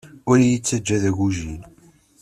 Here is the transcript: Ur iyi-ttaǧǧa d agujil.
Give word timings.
Ur 0.29 0.37
iyi-ttaǧǧa 0.39 0.97
d 1.01 1.03
agujil. 1.09 1.61